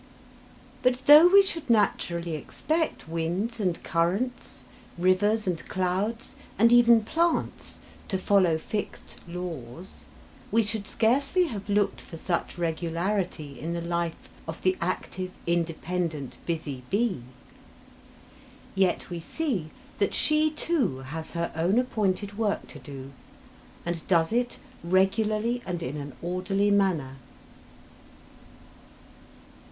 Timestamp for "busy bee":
16.47-17.21